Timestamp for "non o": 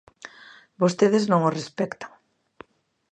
1.31-1.53